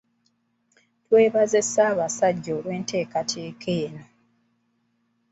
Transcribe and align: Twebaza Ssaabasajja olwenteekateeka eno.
Twebaza 1.05 1.61
Ssaabasajja 1.65 2.51
olwenteekateeka 2.59 3.69
eno. 3.83 4.03